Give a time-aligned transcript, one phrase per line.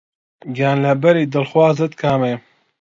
[0.55, 2.37] گیانلەبەری دڵخوازت کامەیە؟